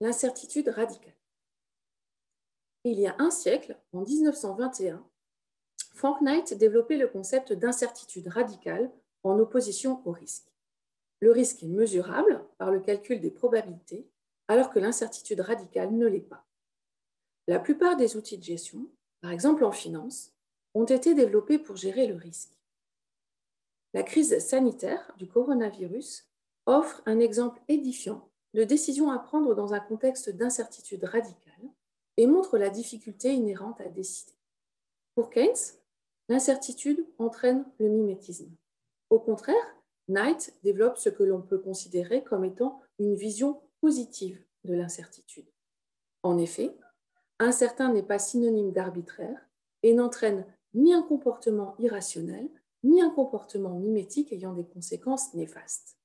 [0.00, 1.16] l'incertitude radicale.
[2.84, 5.04] Il y a un siècle, en 1921,
[5.94, 8.90] Frank Knight développait le concept d'incertitude radicale
[9.22, 10.52] en opposition au risque.
[11.20, 14.06] Le risque est mesurable par le calcul des probabilités,
[14.48, 16.44] alors que l'incertitude radicale ne l'est pas.
[17.46, 18.86] La plupart des outils de gestion,
[19.20, 20.34] par exemple en finance,
[20.74, 22.58] ont été développés pour gérer le risque.
[23.94, 26.28] La crise sanitaire du coronavirus
[26.66, 31.68] offre un exemple édifiant de décision à prendre dans un contexte d'incertitude radicale
[32.16, 34.32] et montre la difficulté inhérente à décider.
[35.14, 35.52] Pour Keynes,
[36.28, 38.50] l'incertitude entraîne le mimétisme.
[39.10, 39.76] Au contraire,
[40.08, 45.46] Knight développe ce que l'on peut considérer comme étant une vision positive de l'incertitude.
[46.22, 46.76] En effet,
[47.38, 49.48] incertain n'est pas synonyme d'arbitraire
[49.82, 52.48] et n'entraîne ni un comportement irrationnel,
[52.82, 55.96] ni un comportement mimétique ayant des conséquences néfastes.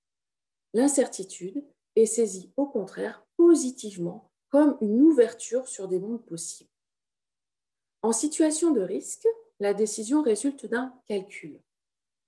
[0.74, 1.64] L'incertitude
[2.00, 6.70] est saisie au contraire positivement comme une ouverture sur des mondes possibles.
[8.02, 9.28] En situation de risque,
[9.60, 11.60] la décision résulte d'un calcul.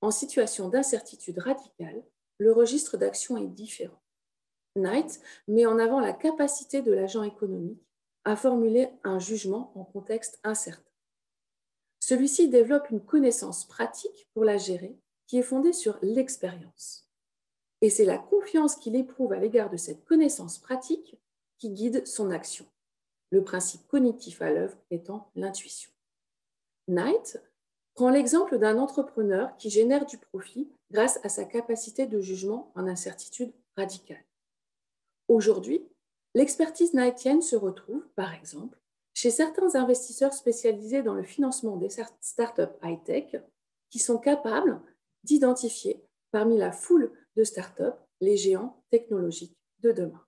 [0.02, 2.04] En situation d'incertitude radicale,
[2.38, 4.02] le registre d'action est différent.
[4.76, 7.86] Knight met en avant la capacité de l'agent économique
[8.24, 10.84] à formuler un jugement en contexte incertain.
[12.00, 17.11] Celui-ci développe une connaissance pratique pour la gérer qui est fondée sur l'expérience.
[17.82, 21.18] Et c'est la confiance qu'il éprouve à l'égard de cette connaissance pratique
[21.58, 22.66] qui guide son action,
[23.32, 25.92] le principe cognitif à l'œuvre étant l'intuition.
[26.88, 27.42] Knight
[27.96, 32.88] prend l'exemple d'un entrepreneur qui génère du profit grâce à sa capacité de jugement en
[32.88, 34.24] incertitude radicale.
[35.28, 35.88] Aujourd'hui,
[36.36, 38.78] l'expertise knightienne se retrouve, par exemple,
[39.14, 41.90] chez certains investisseurs spécialisés dans le financement des
[42.22, 43.36] startups high-tech
[43.90, 44.82] qui sont capables
[45.24, 50.22] d'identifier parmi la foule de startups les géants technologiques de demain.